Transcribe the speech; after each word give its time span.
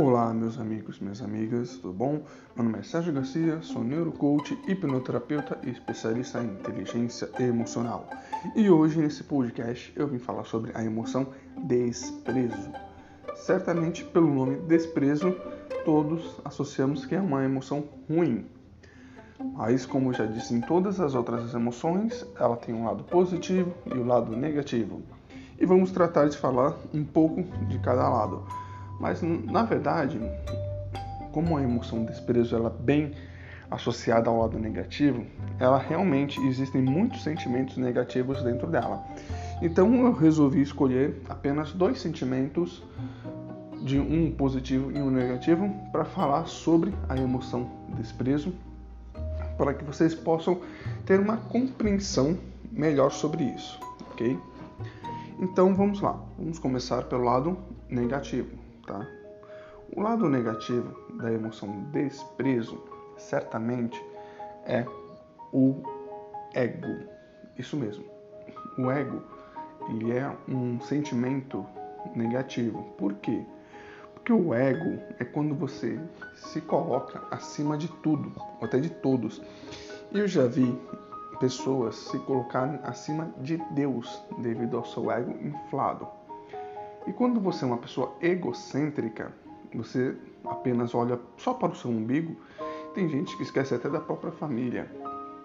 Olá, 0.00 0.32
meus 0.32 0.60
amigos, 0.60 1.00
minhas 1.00 1.20
amigas, 1.20 1.76
tudo 1.78 1.92
bom? 1.92 2.22
Meu 2.54 2.64
nome 2.64 2.78
é 2.78 2.82
Sérgio 2.84 3.12
Garcia, 3.12 3.60
sou 3.62 3.82
neurocoach, 3.82 4.56
hipnoterapeuta 4.68 5.58
e 5.64 5.70
especialista 5.70 6.40
em 6.40 6.52
inteligência 6.52 7.28
emocional. 7.40 8.08
E 8.54 8.70
hoje, 8.70 9.00
nesse 9.00 9.24
podcast, 9.24 9.92
eu 9.96 10.06
vim 10.06 10.20
falar 10.20 10.44
sobre 10.44 10.70
a 10.72 10.84
emoção 10.84 11.26
desprezo. 11.64 12.70
Certamente, 13.34 14.04
pelo 14.04 14.32
nome 14.32 14.58
desprezo, 14.68 15.34
todos 15.84 16.40
associamos 16.44 17.04
que 17.04 17.16
é 17.16 17.20
uma 17.20 17.44
emoção 17.44 17.82
ruim. 18.08 18.46
Mas, 19.54 19.84
como 19.84 20.10
eu 20.10 20.14
já 20.14 20.26
disse 20.26 20.54
em 20.54 20.60
todas 20.60 21.00
as 21.00 21.16
outras 21.16 21.52
emoções, 21.54 22.24
ela 22.38 22.56
tem 22.56 22.72
um 22.72 22.84
lado 22.84 23.02
positivo 23.02 23.74
e 23.84 23.94
o 23.94 24.02
um 24.02 24.06
lado 24.06 24.36
negativo. 24.36 25.02
E 25.58 25.66
vamos 25.66 25.90
tratar 25.90 26.28
de 26.28 26.38
falar 26.38 26.76
um 26.94 27.04
pouco 27.04 27.42
de 27.66 27.80
cada 27.80 28.08
lado. 28.08 28.46
Mas 28.98 29.22
na 29.22 29.62
verdade, 29.62 30.20
como 31.32 31.56
a 31.56 31.62
emoção 31.62 32.04
desprezo 32.04 32.56
ela 32.56 32.68
é 32.68 32.82
bem 32.82 33.12
associada 33.70 34.30
ao 34.30 34.40
lado 34.40 34.58
negativo, 34.58 35.24
ela 35.58 35.78
realmente 35.78 36.40
existem 36.40 36.82
muitos 36.82 37.22
sentimentos 37.22 37.76
negativos 37.76 38.42
dentro 38.42 38.66
dela. 38.66 39.04
Então 39.60 39.94
eu 40.06 40.12
resolvi 40.12 40.62
escolher 40.62 41.20
apenas 41.28 41.72
dois 41.72 42.00
sentimentos 42.00 42.82
de 43.82 43.98
um 43.98 44.32
positivo 44.32 44.90
e 44.90 45.00
um 45.00 45.10
negativo 45.10 45.72
para 45.92 46.04
falar 46.04 46.46
sobre 46.46 46.92
a 47.08 47.16
emoção 47.16 47.70
desprezo, 47.96 48.52
para 49.56 49.74
que 49.74 49.84
vocês 49.84 50.14
possam 50.14 50.60
ter 51.04 51.20
uma 51.20 51.36
compreensão 51.36 52.38
melhor 52.72 53.10
sobre 53.10 53.44
isso, 53.44 53.78
ok? 54.10 54.38
Então 55.38 55.74
vamos 55.74 56.00
lá, 56.00 56.18
vamos 56.36 56.58
começar 56.58 57.04
pelo 57.04 57.24
lado 57.24 57.56
negativo 57.88 58.67
tá? 58.88 59.06
O 59.94 60.00
lado 60.00 60.28
negativo 60.28 60.96
da 61.16 61.32
emoção 61.32 61.84
desprezo 61.92 62.82
certamente 63.16 64.02
é 64.64 64.84
o 65.52 65.82
ego. 66.54 67.06
Isso 67.56 67.76
mesmo. 67.76 68.04
O 68.78 68.90
ego, 68.90 69.22
ele 69.88 70.12
é 70.12 70.30
um 70.48 70.80
sentimento 70.80 71.64
negativo. 72.14 72.82
Por 72.96 73.14
quê? 73.14 73.44
Porque 74.14 74.32
o 74.32 74.52
ego 74.52 75.00
é 75.18 75.24
quando 75.24 75.54
você 75.54 75.98
se 76.34 76.60
coloca 76.60 77.22
acima 77.30 77.76
de 77.76 77.88
tudo, 78.02 78.32
até 78.60 78.78
de 78.78 78.90
todos. 78.90 79.40
Eu 80.12 80.26
já 80.26 80.46
vi 80.46 80.78
pessoas 81.40 81.96
se 81.96 82.18
colocarem 82.20 82.78
acima 82.82 83.32
de 83.38 83.56
Deus 83.70 84.22
devido 84.38 84.76
ao 84.76 84.84
seu 84.84 85.10
ego 85.10 85.32
inflado. 85.40 86.17
E 87.06 87.12
quando 87.12 87.40
você 87.40 87.64
é 87.64 87.66
uma 87.68 87.78
pessoa 87.78 88.14
egocêntrica, 88.20 89.32
você 89.74 90.16
apenas 90.44 90.94
olha 90.94 91.18
só 91.36 91.54
para 91.54 91.72
o 91.72 91.76
seu 91.76 91.90
umbigo, 91.90 92.36
tem 92.94 93.08
gente 93.08 93.36
que 93.36 93.42
esquece 93.42 93.74
até 93.74 93.88
da 93.88 94.00
própria 94.00 94.32
família. 94.32 94.90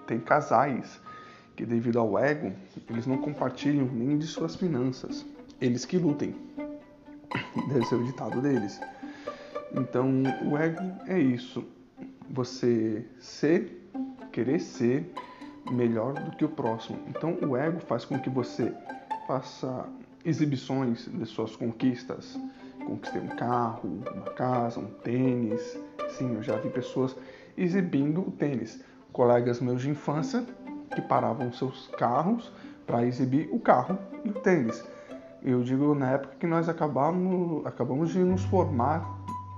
Tem 0.07 0.19
casais 0.19 0.99
que, 1.55 1.65
devido 1.65 1.99
ao 1.99 2.17
ego, 2.17 2.51
eles 2.89 3.05
não 3.05 3.17
compartilham 3.17 3.85
nem 3.85 4.17
de 4.17 4.27
suas 4.27 4.55
finanças. 4.55 5.25
Eles 5.61 5.85
que 5.85 5.97
lutem. 5.97 6.35
Deve 7.69 7.85
ser 7.85 7.95
o 7.95 8.03
ditado 8.03 8.41
deles. 8.41 8.79
Então, 9.73 10.23
o 10.45 10.57
ego 10.57 10.81
é 11.07 11.19
isso. 11.19 11.63
Você 12.29 13.05
ser, 13.19 13.89
querer 14.31 14.59
ser 14.59 15.11
melhor 15.71 16.13
do 16.13 16.35
que 16.35 16.45
o 16.45 16.49
próximo. 16.49 16.99
Então, 17.07 17.37
o 17.47 17.55
ego 17.55 17.79
faz 17.79 18.05
com 18.05 18.19
que 18.19 18.29
você 18.29 18.73
faça 19.27 19.85
exibições 20.25 21.07
de 21.11 21.25
suas 21.25 21.55
conquistas. 21.55 22.39
Conquistei 22.85 23.21
um 23.21 23.27
carro, 23.27 24.01
uma 24.13 24.31
casa, 24.31 24.79
um 24.79 24.87
tênis. 24.87 25.77
Sim, 26.17 26.35
eu 26.35 26.43
já 26.43 26.57
vi 26.57 26.69
pessoas 26.69 27.15
exibindo 27.57 28.21
o 28.21 28.31
tênis. 28.31 28.83
Colegas 29.11 29.59
meus 29.59 29.81
de 29.81 29.89
infância 29.89 30.43
que 30.93 31.01
paravam 31.01 31.51
seus 31.51 31.87
carros 31.97 32.51
para 32.85 33.05
exibir 33.05 33.49
o 33.51 33.59
carro 33.59 33.97
e 34.23 34.29
o 34.29 34.33
tênis. 34.33 34.83
Eu 35.41 35.63
digo 35.63 35.93
na 35.93 36.11
época 36.11 36.35
que 36.39 36.47
nós 36.47 36.69
acabamos, 36.69 37.65
acabamos 37.65 38.11
de 38.11 38.19
nos 38.19 38.43
formar 38.45 39.05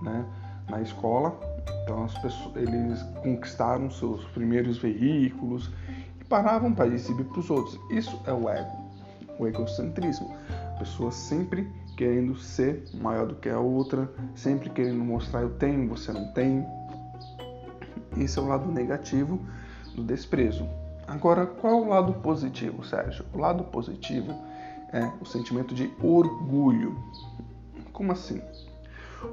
né, 0.02 0.26
na 0.70 0.82
escola, 0.82 1.40
então 1.84 2.08
pessoas, 2.22 2.56
eles 2.56 3.02
conquistaram 3.22 3.90
seus 3.92 4.26
primeiros 4.26 4.78
veículos 4.78 5.72
e 6.20 6.24
paravam 6.26 6.74
para 6.74 6.88
exibir 6.88 7.26
para 7.26 7.40
os 7.40 7.50
outros. 7.50 7.80
Isso 7.92 8.20
é 8.26 8.34
o 8.34 8.50
ego 8.50 8.85
o 9.40 9.48
egocentrismo. 9.48 10.36
A 10.76 10.80
pessoa 10.80 11.12
sempre 11.12 11.68
querendo 11.96 12.36
ser 12.38 12.84
maior 12.94 13.28
do 13.28 13.36
que 13.36 13.50
a 13.50 13.60
outra, 13.60 14.10
sempre 14.36 14.70
querendo 14.70 15.04
mostrar 15.04 15.42
eu 15.42 15.52
tenho, 15.52 15.88
você 15.88 16.12
não 16.12 16.32
tem. 16.34 16.66
Esse 18.18 18.38
é 18.38 18.42
o 18.42 18.48
lado 18.48 18.72
negativo 18.72 19.40
do 19.96 20.04
desprezo. 20.04 20.68
Agora, 21.08 21.46
qual 21.46 21.74
é 21.74 21.86
o 21.86 21.90
lado 21.90 22.14
positivo, 22.14 22.84
Sérgio? 22.84 23.26
O 23.34 23.38
lado 23.38 23.64
positivo 23.66 24.34
é 24.92 25.10
o 25.22 25.26
sentimento 25.26 25.74
de 25.74 25.92
orgulho. 26.02 26.98
Como 27.94 28.12
assim? 28.12 28.42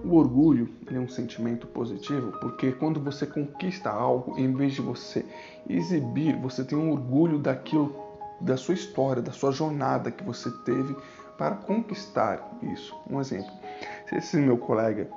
O 0.05 0.17
orgulho 0.17 0.69
é 0.91 0.99
um 0.99 1.09
sentimento 1.09 1.67
positivo 1.67 2.33
porque 2.41 2.73
quando 2.73 3.01
você 3.01 3.27
conquista 3.27 3.91
algo, 3.91 4.39
em 4.39 4.53
vez 4.55 4.75
de 4.75 4.81
você 4.81 5.25
exibir, 5.69 6.37
você 6.37 6.65
tem 6.65 6.79
um 6.79 6.91
orgulho 6.91 7.39
daquilo 7.39 8.02
da 8.43 8.57
sua 8.57 8.75
história, 8.75 9.23
da 9.23 9.33
sua 9.33 9.53
jornada 9.53 10.11
que 10.11 10.23
você 10.25 10.51
teve 10.65 10.95
para 11.39 11.55
conquistar 11.57 12.59
isso. 12.63 12.95
Um 13.09 13.21
exemplo: 13.21 13.51
se 14.07 14.17
esse 14.17 14.37
meu 14.37 14.59
colega, 14.59 15.09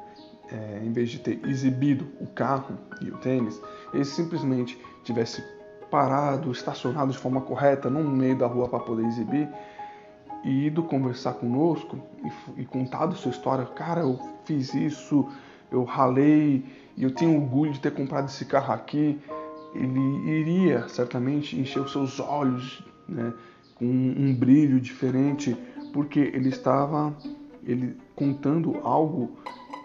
é, 0.51 0.81
em 0.83 0.91
vez 0.91 1.09
de 1.09 1.19
ter 1.19 1.43
exibido 1.45 2.07
o 2.19 2.27
carro 2.27 2.77
e 3.01 3.09
o 3.09 3.17
tênis, 3.17 3.59
ele 3.93 4.05
simplesmente 4.05 4.79
tivesse 5.03 5.43
parado, 5.89 6.51
estacionado 6.51 7.11
de 7.11 7.17
forma 7.17 7.41
correta 7.41 7.89
no 7.89 8.03
meio 8.03 8.37
da 8.37 8.47
rua 8.47 8.67
para 8.67 8.79
poder 8.79 9.05
exibir 9.05 9.49
e 10.43 10.67
ido 10.67 10.83
conversar 10.83 11.33
conosco 11.33 11.99
e, 12.23 12.61
e 12.61 12.65
contado 12.65 13.15
sua 13.15 13.31
história, 13.31 13.65
cara, 13.65 14.01
eu 14.01 14.19
fiz 14.43 14.73
isso, 14.75 15.27
eu 15.71 15.83
ralei 15.83 16.63
e 16.95 17.03
eu 17.03 17.11
tenho 17.11 17.35
orgulho 17.35 17.71
de 17.71 17.79
ter 17.79 17.91
comprado 17.91 18.27
esse 18.27 18.45
carro 18.45 18.73
aqui, 18.73 19.19
ele 19.73 19.99
iria 20.29 20.87
certamente 20.87 21.59
encher 21.59 21.81
os 21.81 21.91
seus 21.91 22.19
olhos 22.19 22.83
né, 23.07 23.33
com 23.75 23.85
um 23.85 24.33
brilho 24.33 24.79
diferente, 24.79 25.55
porque 25.93 26.19
ele 26.19 26.49
estava 26.49 27.15
ele 27.63 27.97
contando 28.15 28.77
algo 28.83 29.31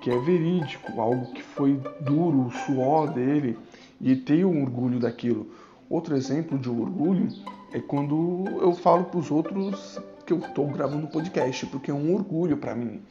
que 0.00 0.10
é 0.10 0.18
verídico, 0.18 1.00
algo 1.00 1.32
que 1.32 1.42
foi 1.42 1.80
duro, 2.00 2.46
o 2.46 2.50
suor 2.50 3.12
dele, 3.12 3.58
e 4.00 4.16
ter 4.16 4.44
um 4.44 4.62
orgulho 4.62 4.98
daquilo. 4.98 5.46
Outro 5.88 6.16
exemplo 6.16 6.58
de 6.58 6.68
orgulho 6.70 7.28
é 7.72 7.80
quando 7.80 8.44
eu 8.60 8.72
falo 8.74 9.04
para 9.04 9.18
os 9.18 9.30
outros 9.30 10.00
que 10.24 10.32
eu 10.32 10.38
estou 10.38 10.66
gravando 10.68 11.06
um 11.06 11.10
podcast, 11.10 11.66
porque 11.66 11.90
é 11.90 11.94
um 11.94 12.14
orgulho 12.14 12.56
para 12.56 12.74
mim. 12.74 13.02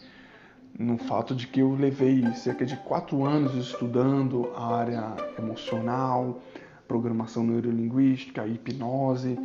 No 0.78 0.98
fato 0.98 1.36
de 1.36 1.48
que 1.48 1.60
eu 1.60 1.74
levei 1.76 2.26
cerca 2.36 2.66
de 2.66 2.78
quatro 2.78 3.26
anos 3.26 3.54
estudando 3.56 4.50
a 4.56 4.76
área 4.76 5.16
emocional, 5.38 6.42
programação 6.88 7.44
neurolinguística, 7.44 8.48
hipnose, 8.48 9.38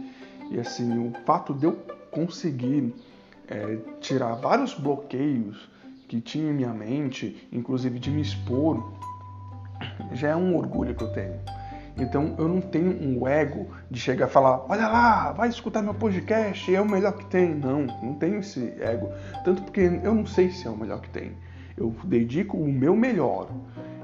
e 0.51 0.61
assim, 0.61 1.09
o 1.09 1.13
fato 1.25 1.53
de 1.55 1.67
eu 1.67 1.73
conseguir 2.11 2.95
é, 3.49 3.79
tirar 4.01 4.35
vários 4.35 4.75
bloqueios 4.75 5.69
que 6.09 6.21
tinha 6.21 6.51
em 6.51 6.55
minha 6.55 6.73
mente, 6.73 7.49
inclusive 7.53 7.99
de 7.99 8.11
me 8.11 8.23
expor, 8.23 8.93
já 10.13 10.29
é 10.29 10.37
um 10.37 10.57
orgulho 10.57 10.95
que 10.95 11.03
eu 11.03 11.13
tenho. 11.13 11.41
Então 11.97 12.35
eu 12.39 12.49
não 12.49 12.61
tenho 12.61 12.91
um 12.91 13.27
ego 13.27 13.69
de 13.91 14.01
chegar 14.01 14.27
e 14.27 14.31
falar, 14.31 14.65
olha 14.69 14.89
lá, 14.89 15.33
vai 15.33 15.49
escutar 15.49 15.81
meu 15.81 15.95
podcast, 15.95 16.75
é 16.75 16.81
o 16.81 16.89
melhor 16.89 17.13
que 17.13 17.25
tem. 17.27 17.55
Não, 17.55 17.87
não 18.03 18.15
tenho 18.15 18.39
esse 18.39 18.75
ego. 18.81 19.09
Tanto 19.45 19.63
porque 19.63 19.81
eu 19.81 20.15
não 20.15 20.27
sei 20.27 20.51
se 20.51 20.67
é 20.67 20.71
o 20.71 20.77
melhor 20.77 21.01
que 21.01 21.11
tem. 21.11 21.33
Eu 21.77 21.95
dedico 22.05 22.57
o 22.57 22.73
meu 22.73 22.97
melhor 22.97 23.49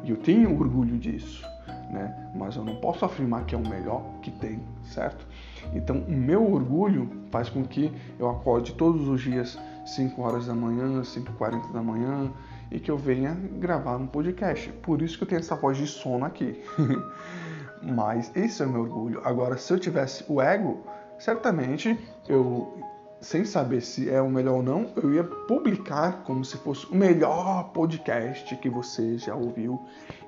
e 0.05 0.11
eu 0.11 0.17
tenho 0.17 0.59
orgulho 0.59 0.97
disso 0.99 1.45
né? 1.91 2.31
Mas 2.35 2.57
eu 2.57 2.65
não 2.65 2.77
posso 2.77 3.05
afirmar 3.05 3.45
que 3.45 3.55
é 3.55 3.59
o 3.59 3.69
melhor 3.69 4.03
que 4.23 4.31
tem, 4.31 4.63
certo? 4.85 5.27
Então, 5.75 5.99
o 5.99 6.13
meu 6.13 6.51
orgulho 6.53 7.11
faz 7.31 7.49
com 7.49 7.65
que 7.65 7.93
eu 8.19 8.29
acorde 8.29 8.75
todos 8.75 9.09
os 9.09 9.21
dias 9.21 9.59
5 9.85 10.23
horas 10.23 10.47
da 10.47 10.55
manhã, 10.55 11.03
5 11.03 11.33
40 11.33 11.73
da 11.73 11.83
manhã 11.83 12.31
e 12.71 12.79
que 12.79 12.91
eu 12.91 12.97
venha 12.97 13.35
gravar 13.59 13.97
um 13.97 14.07
podcast. 14.07 14.71
Por 14.83 15.03
isso 15.03 15.19
que 15.19 15.25
eu 15.25 15.29
tenho 15.29 15.41
essa 15.41 15.57
voz 15.57 15.77
de 15.77 15.87
sono 15.87 16.25
aqui. 16.25 16.63
Mas 17.83 18.31
esse 18.37 18.63
é 18.63 18.67
o 18.67 18.71
meu 18.71 18.83
orgulho. 18.83 19.21
Agora, 19.25 19.57
se 19.57 19.73
eu 19.73 19.79
tivesse 19.79 20.25
o 20.29 20.41
ego, 20.41 20.85
certamente 21.19 21.99
eu 22.29 22.79
sem 23.21 23.45
saber 23.45 23.83
se 23.83 24.09
é 24.09 24.21
o 24.21 24.31
melhor 24.31 24.57
ou 24.57 24.63
não, 24.63 24.91
eu 24.97 25.13
ia 25.13 25.23
publicar 25.23 26.23
como 26.25 26.43
se 26.43 26.57
fosse 26.57 26.87
o 26.87 26.95
melhor 26.95 27.71
podcast 27.71 28.57
que 28.57 28.71
você 28.71 29.19
já 29.19 29.35
ouviu. 29.35 29.81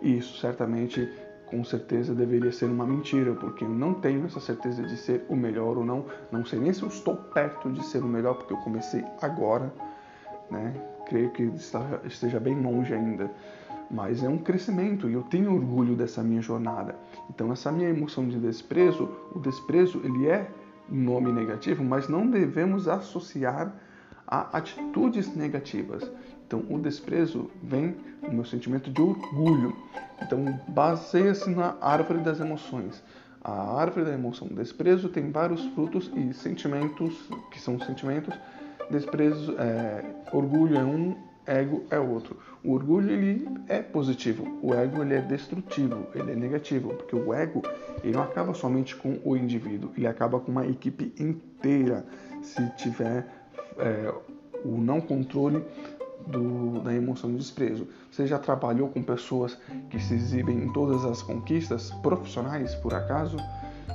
E 0.02 0.18
isso 0.18 0.38
certamente 0.38 1.10
com 1.52 1.62
certeza 1.62 2.14
deveria 2.14 2.50
ser 2.50 2.64
uma 2.64 2.87
mentira, 2.87 3.34
porque 3.34 3.62
eu 3.62 3.69
não 3.69 3.93
tenho 3.93 4.25
essa 4.25 4.40
certeza 4.40 4.82
de 4.82 4.96
ser 4.96 5.26
o 5.28 5.37
melhor 5.37 5.76
ou 5.76 5.84
não. 5.84 6.06
Não 6.32 6.46
sei 6.46 6.58
nem 6.58 6.72
se 6.72 6.82
eu 6.82 6.88
estou 6.88 7.14
perto 7.14 7.70
de 7.70 7.84
ser 7.84 8.02
o 8.02 8.08
melhor, 8.08 8.37
porque 8.37 8.54
eu 8.54 8.56
comecei 8.56 9.04
agora, 9.20 9.70
né? 10.50 10.75
Creio 11.06 11.31
que 11.31 11.43
esteja 12.06 12.40
bem 12.40 12.58
longe 12.58 12.94
ainda. 12.94 13.31
mas 13.93 14.25
é 14.25 14.28
um 14.28 14.38
crescimento 14.38 15.08
e 15.08 15.12
eu 15.12 15.22
tenho 15.22 15.54
orgulho 15.54 15.94
dessa 15.94 16.22
minha 16.22 16.40
jornada. 16.40 16.96
Então 17.28 17.52
essa 17.52 17.70
minha 17.70 17.90
emoção 17.90 18.26
de 18.26 18.38
desprezo, 18.38 19.10
o 19.34 19.38
desprezo 19.38 20.00
ele 20.02 20.26
é 20.26 20.50
um 20.90 20.96
nome 20.96 21.31
negativo, 21.31 21.84
mas 21.84 22.08
não 22.08 22.26
devemos 22.26 22.88
associar 22.88 23.75
a 24.32 24.56
atitudes 24.56 25.37
negativas. 25.37 26.11
Então 26.46 26.64
o 26.70 26.79
desprezo 26.79 27.50
vem 27.62 27.94
no 28.23 28.32
meu 28.32 28.44
sentimento 28.46 28.90
de 28.90 29.02
orgulho. 29.02 29.76
Então 30.23 30.58
baseia-se 30.69 31.50
na 31.50 31.76
árvore 31.82 32.20
das 32.20 32.40
emoções. 32.40 33.02
A 33.44 33.79
árvore 33.79 34.06
da 34.06 34.12
emoção 34.12 34.49
desprezo 34.49 35.11
tem 35.11 35.31
vários 35.31 35.62
frutos 35.75 36.11
e 36.17 36.32
sentimentos 36.32 37.29
que 37.50 37.61
são 37.61 37.79
sentimentos. 37.81 38.34
Desprezo, 38.90 39.55
é, 39.58 40.02
orgulho 40.32 40.79
é 40.79 40.84
um, 40.84 41.14
ego 41.46 41.84
é 41.90 41.99
outro. 41.99 42.38
O 42.64 42.73
orgulho 42.73 43.11
ele 43.11 43.46
é 43.69 43.82
positivo, 43.82 44.46
o 44.62 44.73
ego 44.73 45.02
ele 45.02 45.14
é 45.14 45.20
destrutivo, 45.20 46.06
ele 46.14 46.32
é 46.32 46.37
negativo, 46.37 46.94
porque 46.94 47.17
o 47.17 47.34
ego 47.34 47.62
ele 48.02 48.14
não 48.14 48.23
acaba 48.23 48.55
somente 48.55 48.96
com 48.96 49.19
o 49.25 49.37
indivíduo, 49.37 49.90
ele 49.96 50.06
acaba 50.06 50.40
com 50.40 50.50
uma 50.50 50.67
equipe 50.67 51.12
inteira 51.19 52.06
se 52.43 52.67
tiver 52.76 53.41
é, 53.78 54.12
o 54.64 54.78
não 54.78 55.00
controle 55.00 55.64
do, 56.26 56.80
da 56.80 56.94
emoção 56.94 57.30
de 57.30 57.38
desprezo. 57.38 57.88
Você 58.10 58.26
já 58.26 58.38
trabalhou 58.38 58.88
com 58.88 59.02
pessoas 59.02 59.58
que 59.90 59.98
se 59.98 60.14
exibem 60.14 60.64
em 60.64 60.72
todas 60.72 61.04
as 61.04 61.22
conquistas 61.22 61.90
profissionais, 62.02 62.74
por 62.76 62.94
acaso? 62.94 63.36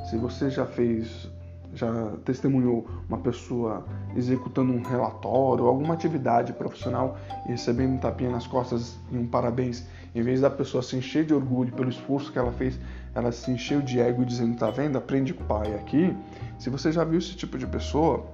Se 0.09 0.18
você 0.18 0.50
já 0.50 0.65
fez 0.65 1.29
já 1.74 2.13
testemunhou 2.25 2.88
uma 3.07 3.18
pessoa 3.18 3.85
executando 4.15 4.71
um 4.71 4.81
relatório, 4.81 5.65
alguma 5.65 5.94
atividade 5.94 6.53
profissional 6.53 7.18
e 7.45 7.50
recebendo 7.50 7.94
um 7.94 7.97
tapinha 7.97 8.31
nas 8.31 8.47
costas 8.47 8.97
e 9.12 9.18
um 9.18 9.27
parabéns, 9.27 9.85
em 10.15 10.21
vez 10.21 10.41
da 10.41 10.50
pessoa 10.50 10.81
se 10.81 10.95
encher 10.95 11.25
de 11.25 11.33
orgulho 11.33 11.71
pelo 11.74 11.89
esforço 11.89 12.31
que 12.31 12.39
ela 12.39 12.51
fez, 12.51 12.79
ela 13.13 13.31
se 13.31 13.51
encheu 13.51 13.81
de 13.81 14.00
ego 14.00 14.25
dizendo: 14.25 14.57
tá 14.57 14.71
vendo, 14.71 14.97
aprende 14.97 15.33
com 15.33 15.44
o 15.44 15.47
pai 15.47 15.75
aqui. 15.75 16.15
Se 16.57 16.69
você 16.69 16.91
já 16.91 17.03
viu 17.03 17.19
esse 17.19 17.35
tipo 17.35 17.57
de 17.57 17.68
pessoa, 17.68 18.25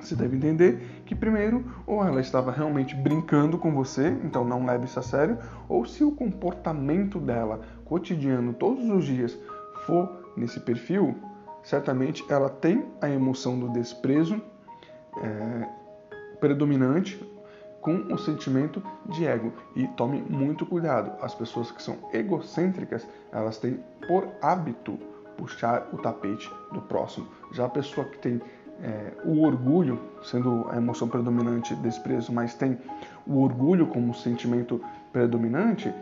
você 0.00 0.14
deve 0.14 0.36
entender 0.36 1.02
que 1.04 1.14
primeiro, 1.14 1.64
ou 1.86 2.04
ela 2.04 2.20
estava 2.20 2.50
realmente 2.50 2.94
brincando 2.94 3.58
com 3.58 3.72
você, 3.72 4.08
então 4.24 4.44
não 4.44 4.64
leve 4.64 4.84
isso 4.84 4.98
a 4.98 5.02
sério, 5.02 5.38
ou 5.68 5.84
se 5.84 6.04
o 6.04 6.12
comportamento 6.12 7.18
dela 7.18 7.60
cotidiano 7.84 8.52
todos 8.52 8.88
os 8.88 9.04
dias 9.04 9.38
for 9.86 10.32
nesse 10.36 10.60
perfil, 10.60 11.16
certamente 11.62 12.24
ela 12.28 12.48
tem 12.48 12.86
a 13.00 13.08
emoção 13.08 13.58
do 13.58 13.68
desprezo 13.70 14.40
é, 15.22 15.68
predominante 16.40 17.18
com 17.80 18.12
o 18.12 18.18
sentimento 18.18 18.82
de 19.06 19.26
ego. 19.26 19.52
E 19.74 19.86
tome 19.88 20.20
muito 20.22 20.66
cuidado. 20.66 21.12
As 21.22 21.34
pessoas 21.34 21.70
que 21.70 21.82
são 21.82 21.98
egocêntricas, 22.12 23.06
elas 23.32 23.58
têm 23.58 23.82
por 24.06 24.28
hábito 24.42 24.98
puxar 25.36 25.88
o 25.92 25.98
tapete 25.98 26.50
do 26.72 26.82
próximo. 26.82 27.28
Já 27.52 27.66
a 27.66 27.68
pessoa 27.68 28.06
que 28.06 28.18
tem 28.18 28.40
é, 28.82 29.12
o 29.24 29.42
orgulho, 29.42 29.98
sendo 30.22 30.66
a 30.70 30.76
emoção 30.76 31.08
predominante 31.08 31.74
desprezo, 31.76 32.32
mas 32.32 32.54
tem 32.54 32.78
o 33.26 33.42
orgulho 33.42 33.86
como 33.86 34.14
sentimento 34.14 34.80
predominante, 35.12 35.92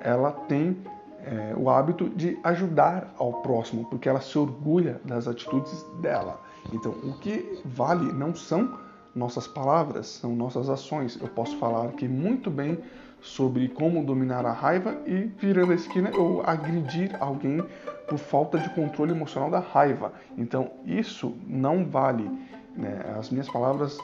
ela 0.00 0.30
tem 0.30 0.76
é, 1.24 1.54
o 1.56 1.68
hábito 1.70 2.08
de 2.10 2.38
ajudar 2.44 3.14
ao 3.18 3.34
próximo, 3.42 3.84
porque 3.86 4.08
ela 4.08 4.20
se 4.20 4.38
orgulha 4.38 5.00
das 5.04 5.26
atitudes 5.26 5.84
dela. 6.00 6.40
Então, 6.72 6.92
o 6.92 7.14
que 7.14 7.60
vale 7.64 8.12
não 8.12 8.34
são 8.34 8.78
nossas 9.14 9.46
palavras, 9.46 10.06
são 10.06 10.36
nossas 10.36 10.68
ações. 10.68 11.18
Eu 11.20 11.28
posso 11.28 11.56
falar 11.58 11.86
aqui 11.86 12.06
muito 12.06 12.50
bem 12.50 12.78
sobre 13.20 13.68
como 13.68 14.04
dominar 14.04 14.44
a 14.46 14.52
raiva 14.52 14.96
e, 15.06 15.30
virando 15.38 15.72
a 15.72 15.74
esquina, 15.74 16.10
eu 16.10 16.42
agredir 16.44 17.16
alguém 17.20 17.64
por 18.06 18.18
falta 18.18 18.58
de 18.58 18.68
controle 18.70 19.12
emocional 19.12 19.50
da 19.50 19.58
raiva. 19.58 20.12
Então, 20.36 20.70
isso 20.84 21.36
não 21.46 21.84
vale. 21.84 22.30
Né? 22.76 23.00
As 23.18 23.30
minhas 23.30 23.48
palavras, 23.48 23.98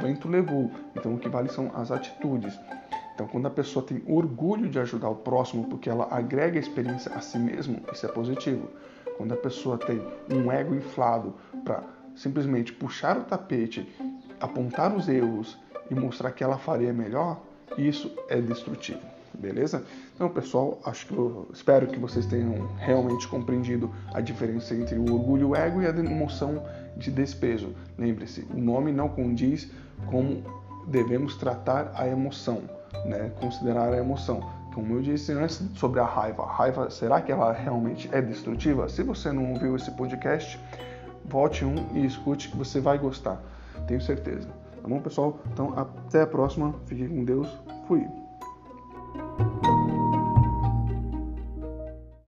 vento 0.00 0.28
levou. 0.28 0.70
Então, 0.94 1.14
o 1.14 1.18
que 1.18 1.28
vale 1.28 1.48
são 1.48 1.70
as 1.74 1.90
atitudes. 1.90 2.58
Então, 3.14 3.26
quando 3.26 3.46
a 3.46 3.50
pessoa 3.50 3.84
tem 3.84 4.02
orgulho 4.06 4.68
de 4.68 4.78
ajudar 4.78 5.08
o 5.08 5.14
próximo 5.14 5.64
porque 5.68 5.88
ela 5.88 6.06
agrega 6.10 6.58
experiência 6.58 7.10
a 7.14 7.20
si 7.20 7.38
mesmo, 7.38 7.80
isso 7.90 8.04
é 8.04 8.08
positivo. 8.10 8.68
Quando 9.16 9.32
a 9.32 9.36
pessoa 9.36 9.78
tem 9.78 10.02
um 10.30 10.52
ego 10.52 10.74
inflado 10.74 11.34
para 11.64 11.82
simplesmente 12.14 12.74
puxar 12.74 13.16
o 13.16 13.24
tapete, 13.24 13.90
apontar 14.38 14.94
os 14.94 15.08
erros 15.08 15.58
e 15.90 15.94
mostrar 15.94 16.30
que 16.32 16.44
ela 16.44 16.58
faria 16.58 16.92
melhor, 16.92 17.40
isso 17.76 18.10
é 18.28 18.40
destrutivo. 18.40 19.00
Beleza? 19.34 19.84
Então, 20.14 20.30
pessoal, 20.30 20.78
acho 20.84 21.06
que 21.06 21.12
eu 21.12 21.46
espero 21.52 21.86
que 21.86 21.98
vocês 21.98 22.24
tenham 22.24 22.66
realmente 22.78 23.28
compreendido 23.28 23.92
a 24.14 24.20
diferença 24.20 24.74
entre 24.74 24.98
o 24.98 25.12
orgulho, 25.12 25.50
o 25.50 25.56
ego 25.56 25.82
e 25.82 25.86
a 25.86 25.90
emoção 25.90 26.62
de 26.96 27.10
desprezo. 27.10 27.74
Lembre-se, 27.98 28.46
o 28.50 28.58
nome 28.58 28.92
não 28.92 29.10
condiz 29.10 29.70
como 30.06 30.42
devemos 30.86 31.36
tratar 31.36 31.92
a 31.94 32.08
emoção 32.08 32.62
né, 33.04 33.30
considerar 33.40 33.92
a 33.92 33.96
emoção. 33.96 34.40
Como 34.74 34.94
eu 34.94 35.02
disse 35.02 35.32
antes 35.32 35.62
sobre 35.74 36.00
a 36.00 36.04
raiva, 36.04 36.42
a 36.42 36.52
raiva, 36.52 36.90
será 36.90 37.20
que 37.20 37.32
ela 37.32 37.52
realmente 37.52 38.08
é 38.12 38.20
destrutiva? 38.20 38.88
Se 38.88 39.02
você 39.02 39.32
não 39.32 39.52
ouviu 39.52 39.74
esse 39.74 39.90
podcast, 39.90 40.60
volte 41.24 41.64
um 41.64 41.74
e 41.94 42.04
escute 42.04 42.50
que 42.50 42.56
você 42.56 42.80
vai 42.80 42.98
gostar, 42.98 43.40
tenho 43.86 44.00
certeza. 44.00 44.48
Tá 44.86 44.90
bom, 44.90 45.00
pessoal? 45.00 45.40
Então, 45.52 45.74
até 45.76 46.22
a 46.22 46.26
próxima. 46.28 46.72
Fiquem 46.86 47.08
com 47.08 47.24
Deus. 47.24 47.48
Fui. 47.88 48.06